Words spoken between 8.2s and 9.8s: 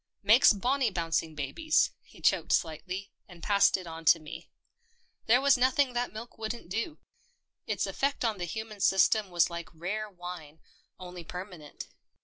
on the human system was like